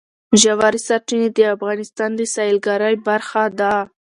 ژورې 0.41 0.79
سرچینې 0.87 1.29
د 1.33 1.39
افغانستان 1.55 2.09
د 2.15 2.21
سیلګرۍ 2.33 2.95
برخه 3.07 3.43
ده. 3.59 3.75